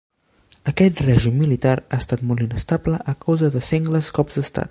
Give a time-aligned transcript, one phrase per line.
[0.71, 4.59] Aquest règim militar ha estat molt inestable a causa de sengles cops d'estat.